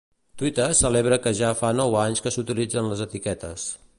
Twitter 0.41 0.69
celebra 0.77 1.19
que 1.25 1.33
ja 1.41 1.51
fa 1.59 1.71
nou 1.81 1.99
anys 2.05 2.25
que 2.27 2.33
s'utilitzen 2.37 2.91
les 2.95 3.07
etiquetes. 3.09 3.71